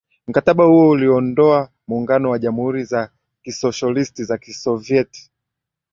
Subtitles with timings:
[0.27, 3.11] mkataba huo uliondoa muungano wa jamhuri za
[3.43, 5.31] kisosholisti za kisovyeti